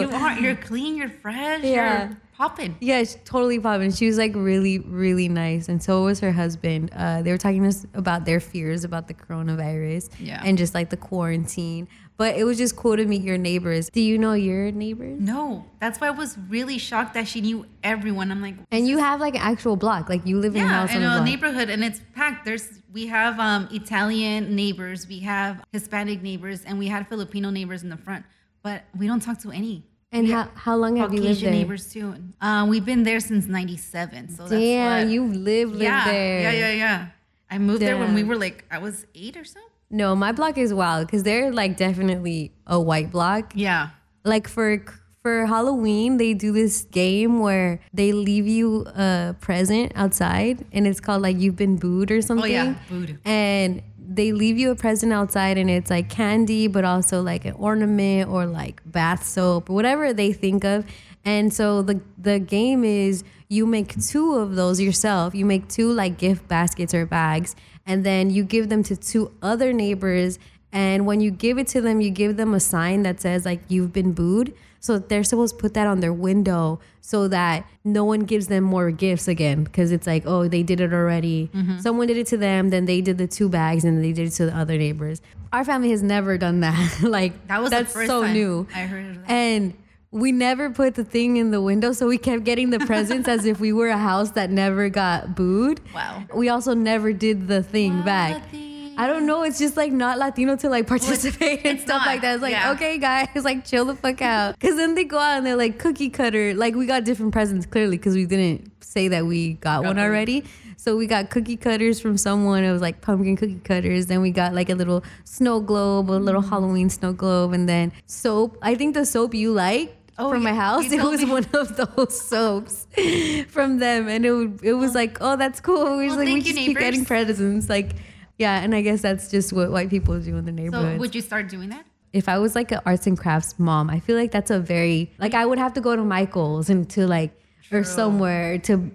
You 0.00 0.10
are. 0.12 0.38
You're 0.38 0.56
clean. 0.56 0.94
You're 0.94 1.08
fresh. 1.08 1.62
Yeah. 1.64 2.08
You're 2.08 2.18
popping. 2.42 2.76
yeah, 2.80 2.98
she's 3.00 3.16
totally 3.24 3.58
popping. 3.60 3.92
She 3.92 4.06
was 4.06 4.18
like 4.18 4.32
really, 4.34 4.78
really 4.80 5.28
nice, 5.28 5.68
and 5.68 5.82
so 5.82 6.04
was 6.04 6.20
her 6.20 6.32
husband. 6.32 6.90
Uh, 6.94 7.22
they 7.22 7.30
were 7.30 7.38
talking 7.38 7.62
to 7.62 7.68
us 7.68 7.86
about 7.94 8.24
their 8.24 8.40
fears 8.40 8.84
about 8.84 9.06
the 9.08 9.14
coronavirus, 9.14 10.10
Yeah. 10.18 10.42
and 10.44 10.58
just 10.58 10.74
like 10.74 10.90
the 10.90 10.96
quarantine. 10.96 11.86
But 12.18 12.36
it 12.36 12.44
was 12.44 12.58
just 12.58 12.76
cool 12.76 12.96
to 12.96 13.04
meet 13.06 13.22
your 13.22 13.38
neighbors. 13.38 13.88
Do 13.90 14.00
you 14.00 14.16
know 14.18 14.34
your 14.34 14.70
neighbors? 14.70 15.18
No, 15.20 15.64
that's 15.80 16.00
why 16.00 16.08
I 16.08 16.10
was 16.10 16.36
really 16.48 16.78
shocked 16.78 17.14
that 17.14 17.26
she 17.26 17.40
knew 17.40 17.64
everyone. 17.82 18.30
I'm 18.30 18.40
like, 18.42 18.54
And 18.70 18.86
you 18.86 18.98
have 18.98 19.18
like 19.18 19.34
an 19.34 19.40
actual 19.40 19.76
block, 19.76 20.08
like 20.08 20.24
you 20.26 20.38
live 20.38 20.54
in 20.54 20.62
a 20.62 20.68
house 20.68 20.94
in 20.94 21.02
a 21.02 21.16
a 21.16 21.24
neighborhood, 21.24 21.68
and 21.70 21.82
it's 21.82 22.00
packed. 22.14 22.44
There's 22.44 22.68
we 22.92 23.06
have 23.06 23.38
um 23.40 23.68
Italian 23.72 24.54
neighbors, 24.54 25.08
we 25.08 25.20
have 25.20 25.62
Hispanic 25.72 26.22
neighbors, 26.22 26.62
and 26.66 26.78
we 26.78 26.86
had 26.88 27.08
Filipino 27.08 27.50
neighbors 27.50 27.82
in 27.82 27.88
the 27.88 27.96
front, 27.96 28.24
but 28.62 28.82
we 28.98 29.06
don't 29.06 29.20
talk 29.20 29.38
to 29.42 29.50
any. 29.50 29.82
And 30.12 30.28
how, 30.28 30.48
how 30.54 30.76
long 30.76 30.96
have 30.96 31.12
you 31.12 31.20
lived 31.20 31.40
Caucasian 31.40 31.50
there? 31.50 31.58
neighbors 31.60 31.92
too. 31.92 32.14
Uh, 32.40 32.66
we've 32.68 32.84
been 32.84 33.02
there 33.02 33.18
since 33.20 33.46
'97, 33.46 34.28
so 34.28 34.42
that's 34.42 34.52
Damn, 34.52 35.08
you 35.08 35.24
live 35.24 35.70
live 35.72 35.82
yeah, 35.82 36.04
there. 36.04 36.40
yeah, 36.42 36.50
yeah, 36.52 36.72
yeah. 36.72 37.06
I 37.50 37.58
moved 37.58 37.82
there 37.82 37.98
when 37.98 38.14
we 38.14 38.22
were 38.24 38.36
like 38.36 38.64
I 38.70 38.78
was 38.78 39.06
eight 39.14 39.36
or 39.36 39.44
so. 39.44 39.60
No, 39.90 40.14
my 40.16 40.32
block 40.32 40.56
is 40.56 40.72
wild 40.72 41.06
because 41.06 41.22
they're 41.22 41.52
like 41.52 41.76
definitely 41.76 42.52
a 42.66 42.80
white 42.80 43.10
block. 43.10 43.52
Yeah. 43.54 43.90
Like 44.24 44.48
for 44.48 44.84
for 45.22 45.46
Halloween, 45.46 46.16
they 46.16 46.34
do 46.34 46.50
this 46.50 46.82
game 46.90 47.38
where 47.38 47.80
they 47.94 48.10
leave 48.12 48.46
you 48.46 48.86
a 48.96 49.36
present 49.40 49.92
outside, 49.94 50.64
and 50.72 50.86
it's 50.86 50.98
called 50.98 51.22
like 51.22 51.38
you've 51.38 51.56
been 51.56 51.76
booed 51.76 52.10
or 52.10 52.20
something. 52.22 52.44
Oh 52.50 52.64
yeah, 52.64 52.74
booed. 52.88 53.18
And 53.24 53.82
they 54.14 54.32
leave 54.32 54.58
you 54.58 54.70
a 54.70 54.76
present 54.76 55.12
outside, 55.12 55.58
and 55.58 55.70
it's 55.70 55.90
like 55.90 56.08
candy, 56.08 56.66
but 56.66 56.84
also 56.84 57.22
like 57.22 57.44
an 57.44 57.54
ornament 57.54 58.28
or 58.28 58.46
like 58.46 58.80
bath 58.84 59.26
soap 59.26 59.70
or 59.70 59.74
whatever 59.74 60.12
they 60.12 60.32
think 60.32 60.64
of. 60.64 60.84
And 61.24 61.52
so 61.52 61.82
the 61.82 62.00
the 62.18 62.38
game 62.38 62.84
is 62.84 63.24
you 63.48 63.66
make 63.66 64.00
two 64.00 64.34
of 64.34 64.56
those 64.56 64.80
yourself. 64.80 65.34
You 65.34 65.44
make 65.46 65.68
two 65.68 65.92
like 65.92 66.18
gift 66.18 66.48
baskets 66.48 66.94
or 66.94 67.06
bags, 67.06 67.54
and 67.86 68.04
then 68.04 68.30
you 68.30 68.44
give 68.44 68.68
them 68.68 68.82
to 68.84 68.96
two 68.96 69.32
other 69.42 69.72
neighbors. 69.72 70.38
And 70.72 71.06
when 71.06 71.20
you 71.20 71.30
give 71.30 71.58
it 71.58 71.66
to 71.68 71.80
them, 71.80 72.00
you 72.00 72.10
give 72.10 72.36
them 72.36 72.54
a 72.54 72.60
sign 72.60 73.02
that 73.02 73.20
says 73.20 73.44
like 73.44 73.60
you've 73.68 73.92
been 73.92 74.12
booed. 74.12 74.54
So 74.80 74.98
they're 74.98 75.22
supposed 75.22 75.54
to 75.56 75.60
put 75.60 75.74
that 75.74 75.86
on 75.86 76.00
their 76.00 76.12
window 76.12 76.80
so 77.00 77.28
that 77.28 77.66
no 77.84 78.04
one 78.04 78.20
gives 78.20 78.48
them 78.48 78.64
more 78.64 78.90
gifts 78.90 79.28
again 79.28 79.62
because 79.62 79.92
it's 79.92 80.08
like, 80.08 80.24
oh, 80.26 80.48
they 80.48 80.64
did 80.64 80.80
it 80.80 80.92
already. 80.92 81.50
Mm-hmm. 81.54 81.78
Someone 81.78 82.08
did 82.08 82.16
it 82.16 82.26
to 82.28 82.36
them, 82.36 82.70
then 82.70 82.86
they 82.86 83.00
did 83.00 83.16
the 83.16 83.28
two 83.28 83.48
bags, 83.48 83.84
and 83.84 84.02
they 84.02 84.12
did 84.12 84.26
it 84.26 84.30
to 84.32 84.46
the 84.46 84.56
other 84.56 84.76
neighbors. 84.76 85.22
Our 85.52 85.64
family 85.64 85.90
has 85.90 86.02
never 86.02 86.36
done 86.36 86.60
that. 86.60 86.98
like 87.02 87.46
That 87.46 87.60
was 87.60 87.70
the 87.70 87.76
that's 87.76 87.92
so 87.92 88.26
new. 88.26 88.66
I 88.74 88.80
heard 88.86 89.06
of 89.10 89.16
that. 89.26 89.30
And 89.30 89.74
we 90.10 90.32
never 90.32 90.68
put 90.70 90.96
the 90.96 91.04
thing 91.04 91.36
in 91.36 91.52
the 91.52 91.62
window, 91.62 91.92
so 91.92 92.08
we 92.08 92.18
kept 92.18 92.42
getting 92.42 92.70
the 92.70 92.80
presents 92.80 93.28
as 93.28 93.46
if 93.46 93.60
we 93.60 93.72
were 93.72 93.88
a 93.88 93.96
house 93.98 94.32
that 94.32 94.50
never 94.50 94.88
got 94.88 95.36
booed. 95.36 95.80
Wow. 95.94 96.24
We 96.34 96.48
also 96.48 96.74
never 96.74 97.12
did 97.12 97.46
the 97.46 97.62
thing 97.62 97.98
Wow, 97.98 98.04
back. 98.04 98.42
the 98.42 98.48
thing. 98.48 98.71
I 98.96 99.06
don't 99.06 99.26
know. 99.26 99.42
It's 99.42 99.58
just 99.58 99.76
like 99.76 99.90
not 99.92 100.18
Latino 100.18 100.56
to 100.56 100.68
like 100.68 100.86
participate 100.86 101.64
and 101.64 101.80
stuff 101.80 102.00
not, 102.00 102.06
like 102.06 102.20
that. 102.20 102.34
It's 102.34 102.42
like, 102.42 102.52
yeah. 102.52 102.72
okay, 102.72 102.98
guys, 102.98 103.28
like 103.44 103.64
chill 103.64 103.84
the 103.86 103.94
fuck 103.96 104.20
out. 104.22 104.58
Because 104.58 104.76
then 104.76 104.94
they 104.94 105.04
go 105.04 105.18
out 105.18 105.38
and 105.38 105.46
they're 105.46 105.56
like 105.56 105.78
cookie 105.78 106.10
cutter. 106.10 106.54
Like 106.54 106.74
we 106.74 106.86
got 106.86 107.04
different 107.04 107.32
presents 107.32 107.64
clearly 107.66 107.96
because 107.96 108.14
we 108.14 108.26
didn't 108.26 108.70
say 108.82 109.08
that 109.08 109.24
we 109.26 109.54
got 109.54 109.82
Got 109.82 109.86
one 109.88 109.96
them. 109.96 110.04
already. 110.04 110.44
So 110.76 110.96
we 110.96 111.06
got 111.06 111.30
cookie 111.30 111.56
cutters 111.56 112.00
from 112.00 112.16
someone. 112.18 112.64
It 112.64 112.72
was 112.72 112.82
like 112.82 113.00
pumpkin 113.00 113.36
cookie 113.36 113.60
cutters. 113.64 114.06
Then 114.06 114.20
we 114.20 114.30
got 114.30 114.52
like 114.52 114.68
a 114.68 114.74
little 114.74 115.02
snow 115.24 115.60
globe, 115.60 116.10
a 116.10 116.18
Mm. 116.18 116.24
little 116.24 116.42
Halloween 116.42 116.90
snow 116.90 117.12
globe, 117.12 117.52
and 117.52 117.68
then 117.68 117.92
soap. 118.06 118.58
I 118.62 118.74
think 118.74 118.94
the 118.94 119.06
soap 119.06 119.34
you 119.34 119.52
like 119.52 119.96
Oh, 120.18 120.28
from 120.30 120.42
my 120.42 120.52
house. 120.52 120.84
It 120.92 121.02
was 121.02 121.22
me. 121.24 121.30
one 121.30 121.46
of 121.54 121.76
those 121.76 122.20
soaps 122.20 122.86
from 123.48 123.78
them, 123.78 124.08
and 124.08 124.26
it 124.26 124.50
it 124.62 124.74
was 124.74 124.94
like, 124.94 125.16
oh, 125.22 125.36
that's 125.36 125.60
cool. 125.60 125.96
We 125.96 126.06
just 126.08 126.16
Well, 126.18 126.26
like 126.26 126.34
we 126.34 126.40
you, 126.40 126.42
just 126.42 126.56
keep 126.56 126.76
getting 126.78 127.04
presents, 127.06 127.68
like. 127.70 127.92
Yeah, 128.38 128.60
and 128.62 128.74
I 128.74 128.82
guess 128.82 129.02
that's 129.02 129.30
just 129.30 129.52
what 129.52 129.70
white 129.70 129.90
people 129.90 130.18
do 130.20 130.36
in 130.36 130.44
the 130.44 130.52
neighborhood. 130.52 130.96
So 130.96 131.00
would 131.00 131.14
you 131.14 131.20
start 131.20 131.48
doing 131.48 131.68
that? 131.70 131.84
if 132.12 132.28
I 132.28 132.36
was 132.38 132.54
like 132.54 132.70
an 132.72 132.80
arts 132.84 133.06
and 133.06 133.18
crafts 133.18 133.58
mom, 133.58 133.88
I 133.88 133.98
feel 133.98 134.16
like 134.18 134.32
that's 134.32 134.50
a 134.50 134.58
very 134.60 135.10
like 135.18 135.32
I 135.32 135.46
would 135.46 135.58
have 135.58 135.72
to 135.74 135.80
go 135.80 135.96
to 135.96 136.04
Michael's 136.04 136.68
and 136.68 136.88
to 136.90 137.06
like 137.06 137.32
or 137.72 137.84
somewhere 137.84 138.58
to 138.58 138.90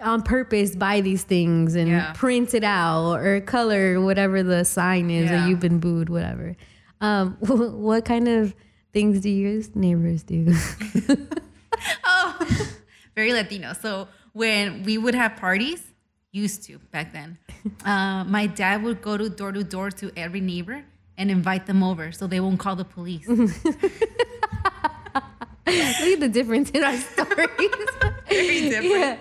on 0.00 0.20
purpose 0.20 0.76
buy 0.76 1.00
these 1.00 1.24
things 1.24 1.74
and 1.74 1.88
Yeah. 1.88 2.12
print 2.12 2.52
it 2.52 2.62
out 2.64 3.14
or 3.20 3.40
color 3.40 4.00
whatever 4.02 4.42
the 4.42 4.64
sign 4.66 5.08
is 5.10 5.30
Yeah. 5.30 5.46
or 5.46 5.48
you've 5.48 5.60
been 5.60 5.78
booed, 5.78 6.10
whatever. 6.10 6.54
Um, 7.00 7.36
what 7.40 8.04
kind 8.04 8.28
of 8.28 8.54
things 8.92 9.20
do 9.20 9.30
your 9.30 9.62
neighbors 9.74 10.22
do? 10.22 10.52
Oh, 12.04 12.38
very 13.14 13.32
Latino. 13.32 13.72
So 13.72 14.08
when 14.32 14.82
we 14.82 14.98
would 14.98 15.14
have 15.14 15.36
parties, 15.36 15.82
used 16.32 16.64
to 16.64 16.78
back 16.90 17.12
then, 17.12 17.38
uh, 17.84 18.24
my 18.24 18.46
dad 18.46 18.82
would 18.82 19.00
go 19.02 19.16
to 19.16 19.28
door 19.28 19.52
to 19.52 19.62
door 19.62 19.90
to 19.90 20.10
every 20.16 20.40
neighbor 20.40 20.82
and 21.16 21.30
invite 21.30 21.66
them 21.66 21.82
over 21.82 22.10
so 22.10 22.26
they 22.26 22.40
won't 22.40 22.58
call 22.58 22.74
the 22.74 22.84
police. 22.84 23.28
Look 23.28 23.50
at 26.14 26.20
the 26.20 26.28
difference 26.28 26.70
in 26.70 26.82
our 26.82 26.96
stories. 26.96 27.38
very 28.28 28.60
different. 28.68 28.90
Yeah. 28.90 29.16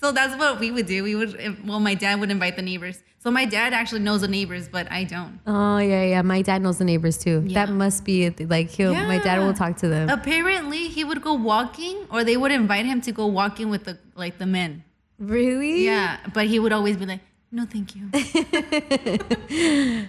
So 0.00 0.12
that's 0.12 0.36
what 0.38 0.60
we 0.60 0.70
would 0.70 0.86
do. 0.86 1.02
We 1.02 1.14
would, 1.14 1.66
well, 1.66 1.80
my 1.80 1.94
dad 1.94 2.20
would 2.20 2.30
invite 2.30 2.56
the 2.56 2.62
neighbors. 2.62 3.02
So 3.18 3.30
my 3.30 3.44
dad 3.44 3.72
actually 3.72 4.02
knows 4.02 4.20
the 4.20 4.28
neighbors, 4.28 4.68
but 4.68 4.90
I 4.90 5.02
don't. 5.02 5.40
Oh 5.46 5.78
yeah, 5.78 6.04
yeah. 6.04 6.22
My 6.22 6.42
dad 6.42 6.62
knows 6.62 6.78
the 6.78 6.84
neighbors 6.84 7.18
too. 7.18 7.42
Yeah. 7.44 7.66
That 7.66 7.72
must 7.72 8.04
be 8.04 8.24
it. 8.24 8.48
Like 8.48 8.70
he'll. 8.70 8.94
My 8.94 9.18
dad 9.18 9.40
will 9.40 9.54
talk 9.54 9.76
to 9.78 9.88
them. 9.88 10.08
Apparently, 10.08 10.86
he 10.88 11.02
would 11.02 11.22
go 11.22 11.34
walking, 11.34 12.06
or 12.10 12.22
they 12.22 12.36
would 12.36 12.52
invite 12.52 12.86
him 12.86 13.00
to 13.00 13.10
go 13.10 13.26
walking 13.26 13.68
with 13.68 13.82
the 13.82 13.98
like 14.14 14.38
the 14.38 14.46
men. 14.46 14.84
Really? 15.18 15.84
Yeah, 15.84 16.18
but 16.34 16.46
he 16.46 16.58
would 16.58 16.72
always 16.72 16.96
be 16.96 17.06
like, 17.06 17.20
"No, 17.52 17.64
thank 17.66 17.94
you." 17.96 18.08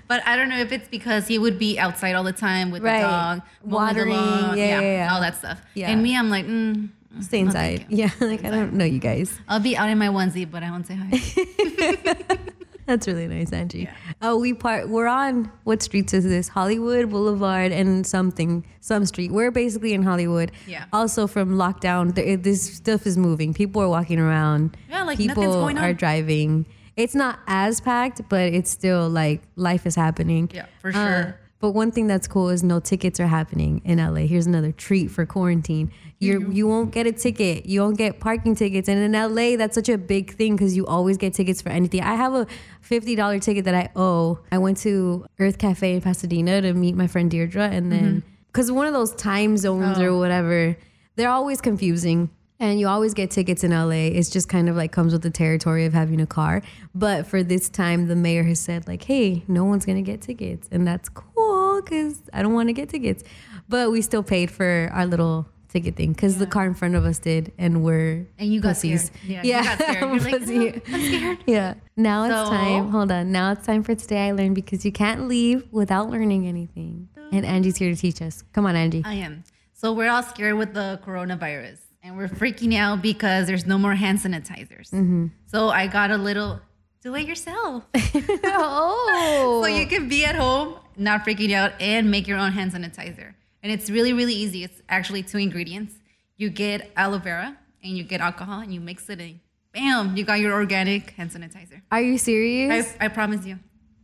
but 0.07 0.21
I 0.25 0.35
don't 0.35 0.49
know 0.49 0.59
if 0.59 0.71
it's 0.71 0.87
because 0.87 1.27
he 1.27 1.37
would 1.39 1.57
be 1.59 1.77
outside 1.79 2.13
all 2.15 2.23
the 2.23 2.33
time 2.33 2.71
with 2.71 2.83
Right. 2.83 3.01
the 3.01 3.07
dog, 3.07 3.41
mowing 3.63 3.69
the 3.69 3.75
Watering, 3.75 4.13
lawn, 4.15 4.57
yeah, 4.57 4.65
yeah, 4.65 4.81
yeah. 4.81 5.13
all 5.13 5.21
that 5.21 5.35
stuff. 5.35 5.61
Yeah. 5.73 5.89
And 5.91 6.01
me, 6.03 6.17
I'm 6.17 6.29
like, 6.29 6.45
mm, 6.45 6.89
Stay 7.21 7.39
inside. 7.39 7.85
you. 7.89 7.97
Yeah, 8.05 8.11
like 8.19 8.43
I 8.45 8.49
don't 8.51 8.73
know 8.73 8.85
you 8.85 8.99
guys. 8.99 9.39
I'll 9.47 9.59
be 9.59 9.75
out 9.77 9.89
in 9.89 9.97
my 9.97 10.07
onesie, 10.09 10.49
but 10.49 10.61
I 10.63 10.69
won't 10.71 10.85
say 10.87 10.95
hi. 10.95 12.37
That's 12.87 13.05
really 13.05 13.27
nice, 13.27 13.51
Angie. 13.53 13.81
Yeah. 13.81 13.93
Oh, 14.21 14.39
we 14.39 14.53
part. 14.53 14.89
We're 14.89 15.07
on 15.07 15.51
what 15.65 15.83
streets 15.83 16.13
is 16.13 16.23
this? 16.23 16.47
Hollywood 16.47 17.09
Boulevard 17.09 17.71
and 17.71 18.07
something, 18.07 18.65
some 18.79 19.05
street. 19.05 19.31
We're 19.31 19.51
basically 19.51 19.93
in 19.93 20.01
Hollywood. 20.03 20.51
Yeah. 20.65 20.85
Also 20.93 21.27
from 21.27 21.55
lockdown, 21.57 22.15
th- 22.15 22.39
this 22.41 22.63
stuff 22.77 23.05
is 23.05 23.17
moving. 23.17 23.53
People 23.53 23.81
are 23.81 23.89
walking 23.89 24.19
around. 24.19 24.75
Yeah, 24.89 25.03
like 25.03 25.17
people 25.17 25.43
nothing's 25.43 25.55
going 25.55 25.77
on. 25.77 25.83
are 25.83 25.93
driving. 25.93 26.65
It's 26.95 27.13
not 27.13 27.37
as 27.45 27.79
packed, 27.81 28.21
but 28.29 28.53
it's 28.53 28.71
still 28.71 29.07
like 29.09 29.41
life 29.55 29.85
is 29.85 29.95
happening. 29.95 30.49
Yeah, 30.53 30.65
for 30.81 30.89
Uh, 30.89 30.93
sure. 30.93 31.39
But 31.59 31.71
one 31.71 31.91
thing 31.91 32.05
that's 32.07 32.27
cool 32.27 32.49
is 32.49 32.61
no 32.63 32.79
tickets 32.79 33.19
are 33.19 33.27
happening 33.27 33.81
in 33.83 33.97
LA. 33.97 34.27
Here's 34.27 34.45
another 34.45 34.71
treat 34.71 35.09
for 35.09 35.25
quarantine. 35.25 35.91
You're 36.19 36.39
Mm-hmm. 36.39 36.51
you 36.51 36.67
won't 36.67 36.91
get 36.91 37.07
a 37.07 37.11
ticket. 37.11 37.65
You 37.65 37.81
won't 37.81 37.97
get 37.97 38.19
parking 38.19 38.55
tickets. 38.55 38.87
And 38.87 38.99
in 38.99 39.11
LA, 39.35 39.55
that's 39.55 39.75
such 39.75 39.89
a 39.89 39.97
big 39.97 40.35
thing 40.35 40.55
because 40.55 40.75
you 40.75 40.85
always 40.85 41.17
get 41.17 41.33
tickets 41.33 41.61
for 41.61 41.69
anything. 41.69 42.01
I 42.01 42.15
have 42.15 42.33
a 42.33 42.45
fifty 42.81 43.15
dollar 43.15 43.39
ticket 43.39 43.65
that 43.65 43.75
I 43.75 43.89
owe. 43.95 44.39
I 44.51 44.57
went 44.59 44.77
to 44.79 45.25
Urth 45.39 45.57
Caffé 45.57 45.95
in 45.95 46.01
Pasadena 46.01 46.61
to 46.61 46.73
meet 46.73 46.95
my 46.95 47.07
friend 47.07 47.29
Deirdre, 47.29 47.63
and 47.69 47.91
then 47.91 48.23
because 48.47 48.71
one 48.71 48.87
of 48.87 48.93
those 48.93 49.13
time 49.15 49.57
zones 49.57 49.97
or 49.97 50.01
Mm-hmm. 50.03 50.13
Oh. 50.13 50.17
whatever, 50.19 50.77
they're 51.15 51.29
always 51.29 51.59
confusing. 51.61 52.29
And 52.59 52.79
you 52.79 52.87
always 52.87 53.13
get 53.13 53.29
tickets 53.29 53.63
in 53.63 53.69
LA. 53.69 54.09
It's 54.17 54.31
just 54.31 54.49
kind 54.49 54.67
of 54.67 54.75
like 54.75 54.91
comes 54.91 55.13
with 55.13 55.21
the 55.21 55.29
territory 55.29 55.85
of 55.85 55.93
having 55.93 56.19
a 56.19 56.25
car. 56.25 56.63
But 56.95 57.27
for 57.27 57.43
this 57.43 57.69
time, 57.69 58.07
the 58.07 58.15
mayor 58.15 58.41
has 58.45 58.59
said 58.59 58.87
like, 58.87 59.03
"Hey, 59.03 59.43
no 59.47 59.63
one's 59.65 59.85
gonna 59.85 60.01
get 60.01 60.21
tickets," 60.21 60.67
and 60.71 60.87
that's 60.87 61.07
cool 61.07 61.46
because 61.81 62.21
I 62.33 62.41
don't 62.41 62.53
want 62.53 62.69
to 62.69 62.73
get 62.73 62.89
tickets. 62.89 63.23
But 63.69 63.91
we 63.91 64.01
still 64.01 64.23
paid 64.23 64.49
for 64.51 64.89
our 64.93 65.05
little 65.05 65.47
ticket 65.69 65.95
thing 65.97 66.13
because 66.13 66.37
the 66.37 66.47
car 66.47 66.65
in 66.65 66.73
front 66.73 66.95
of 66.95 67.03
us 67.03 67.19
did, 67.19 67.51
and 67.57 67.83
we're 67.83 68.25
And 68.39 68.53
you 68.53 68.61
got 68.61 68.69
pussies. 68.75 69.11
scared. 69.23 69.45
Yeah, 69.45 69.57
you 69.61 69.63
got 69.63 69.79
scared. 69.79 69.97
You're 70.01 70.19
like, 70.19 70.33
"Oh, 70.33 70.93
I'm 70.93 71.05
scared." 71.05 71.37
Yeah. 71.45 71.73
Now 71.97 72.23
it's 72.23 72.33
So- 72.49 72.55
time. 72.55 72.89
Hold 72.89 73.11
on. 73.11 73.31
Now 73.31 73.51
it's 73.51 73.65
time 73.65 73.83
for 73.83 73.93
today 73.95 74.27
I 74.27 74.31
learned 74.31 74.55
because 74.55 74.85
you 74.85 74.91
can't 74.91 75.27
leave 75.27 75.67
without 75.71 76.09
learning 76.09 76.47
anything. 76.47 77.09
And 77.33 77.45
Angie's 77.45 77.75
here 77.75 77.93
to 77.93 77.99
teach 77.99 78.21
us. 78.21 78.43
Come 78.53 78.65
on, 78.65 78.75
Angie. 78.77 79.01
I 79.05 79.15
am. 79.15 79.43
So 79.73 79.91
we're 79.91 80.09
all 80.09 80.23
scared 80.23 80.55
with 80.55 80.73
the 80.73 80.99
coronavirus, 81.05 81.79
and 82.01 82.15
we're 82.15 82.29
freaking 82.29 82.73
out 82.77 83.01
because 83.01 83.47
there's 83.47 83.65
no 83.65 83.77
more 83.77 83.95
hand 83.95 84.19
sanitizers. 84.19 84.89
Mm-hmm. 84.91 85.27
So 85.45 85.67
I 85.67 85.87
got 85.87 86.09
a 86.11 86.17
little 86.17 86.61
do 87.01 87.15
it 87.15 87.27
yourself. 87.27 87.83
oh. 87.95 89.61
so 89.63 89.67
you 89.69 89.85
oh. 89.85 89.89
can 89.89 90.07
be 90.09 90.25
at 90.25 90.35
home, 90.35 90.75
not 90.95 91.25
freaking 91.25 91.53
out, 91.53 91.73
and 91.79 92.09
make 92.11 92.27
your 92.27 92.37
own 92.37 92.51
hand 92.51 92.71
sanitizer. 92.73 93.33
And 93.63 93.71
it's 93.71 93.89
really, 93.89 94.13
really 94.13 94.33
easy. 94.33 94.63
It's 94.63 94.81
actually 94.89 95.23
two 95.23 95.37
ingredients. 95.37 95.93
You 96.37 96.49
get 96.49 96.91
aloe 96.95 97.17
vera 97.19 97.57
and 97.83 97.97
you 97.97 98.03
get 98.03 98.21
alcohol 98.21 98.59
and 98.61 98.73
you 98.73 98.79
mix 98.79 99.09
it 99.09 99.19
in. 99.19 99.39
Bam, 99.73 100.15
you 100.15 100.23
got 100.23 100.39
your 100.39 100.53
organic 100.53 101.11
hand 101.11 101.31
sanitizer. 101.31 101.81
Are 101.91 102.01
you 102.01 102.17
serious? 102.17 102.95
I, 102.99 103.05
I 103.05 103.07
promise 103.09 103.45
you. 103.45 103.59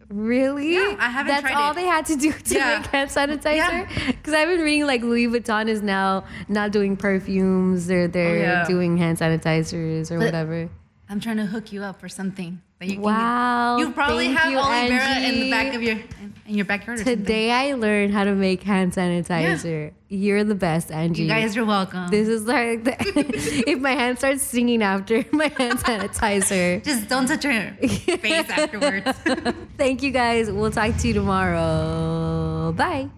really? 0.10 0.74
Yeah, 0.76 0.96
I 1.00 1.10
haven't 1.10 1.28
That's 1.32 1.42
tried 1.42 1.54
all 1.56 1.72
it. 1.72 1.76
they 1.76 1.86
had 1.86 2.06
to 2.08 2.16
do 2.16 2.32
to 2.32 2.54
Yeah. 2.56 2.80
make 2.80 2.88
hand 2.88 3.10
sanitizer? 3.10 3.56
Yeah. 3.56 4.08
Because 4.08 4.34
I've 4.34 4.48
been 4.48 4.62
reading 4.62 4.86
like 4.88 5.02
Louis 5.02 5.28
Vuitton 5.28 5.68
is 5.68 5.82
now 5.82 6.26
not 6.48 6.72
doing 6.72 6.98
perfumes 6.98 7.90
or 7.90 8.08
they're 8.08 8.38
Oh, 8.38 8.42
yeah. 8.42 8.66
doing 8.68 8.98
hand 8.98 9.18
sanitizers 9.20 10.12
or 10.12 10.18
But- 10.20 10.26
whatever. 10.26 10.70
I'm 11.10 11.20
trying 11.20 11.38
to 11.38 11.46
hook 11.46 11.72
you 11.72 11.84
up 11.84 12.00
for 12.00 12.10
something 12.10 12.62
you 12.84 12.94
can 12.96 13.02
Wow, 13.02 13.78
You 13.78 13.92
probably 13.92 14.28
have 14.28 14.52
you, 14.52 14.58
aloe 14.58 14.88
vera 14.88 15.18
in 15.18 15.24
Angie. 15.24 15.44
the 15.44 15.50
back 15.52 15.74
of 15.74 15.82
your 15.82 15.96
in, 15.96 16.34
in 16.48 16.56
your 16.56 16.66
backyard. 16.66 17.00
Or 17.00 17.04
something. 17.04 17.18
Today 17.18 17.52
I 17.52 17.74
learned 17.74 18.14
how 18.14 18.24
to 18.26 18.34
make 18.36 18.64
hand 18.64 18.94
sanitizer. 18.94 19.92
You're 20.10 20.44
the 20.44 20.54
best, 20.56 20.92
Angie. 20.92 21.24
You 21.24 21.30
guys 21.30 21.58
are 21.58 21.66
welcome. 21.66 22.10
This 22.10 22.28
is 22.28 22.46
like 22.46 22.84
the, 22.84 22.96
if 23.68 23.80
my 23.80 23.92
hand 23.92 24.18
starts 24.20 24.44
stinging 24.44 24.84
after 24.84 25.24
my 25.32 25.48
hand 25.48 25.80
sanitizer. 25.80 26.84
Just 26.84 27.08
don't 27.10 27.26
touch 27.28 27.44
your 27.46 27.72
face 28.18 28.50
afterwards. 28.50 29.06
Thank 29.78 30.04
you 30.04 30.12
guys. 30.12 30.52
We'll 30.52 30.72
talk 30.72 30.96
to 30.98 31.08
you 31.08 31.14
tomorrow. 31.14 32.74
Bye. 32.74 33.10